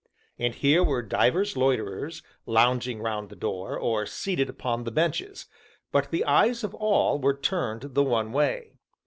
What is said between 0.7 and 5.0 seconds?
were divers loiterers, lounging round the door, or seated upon the